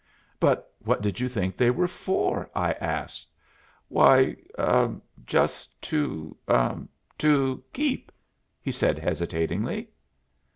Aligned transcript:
"But 0.39 0.73
what 0.79 1.03
did 1.03 1.19
you 1.19 1.29
think 1.29 1.55
they 1.57 1.69
were 1.69 1.87
for?" 1.87 2.49
I 2.55 2.71
asked. 2.71 3.27
"Why 3.87 4.35
just 5.27 5.79
to 5.83 6.35
to 7.19 7.63
keep," 7.71 8.11
he 8.59 8.71
said 8.71 8.97
hesitatingly. 8.97 9.89